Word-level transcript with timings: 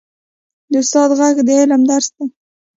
د 0.71 0.73
استاد 0.81 1.09
ږغ 1.19 1.37
د 1.47 1.49
علم 1.59 1.81
درس 1.89 2.07
دی. 2.15 2.25